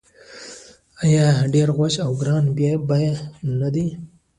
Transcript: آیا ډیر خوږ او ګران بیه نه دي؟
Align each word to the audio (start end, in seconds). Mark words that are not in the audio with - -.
آیا 1.03 1.27
ډیر 1.53 1.67
خوږ 1.75 1.93
او 2.05 2.11
ګران 2.21 2.45
بیه 2.85 3.13
نه 3.59 3.69
دي؟ 3.73 3.87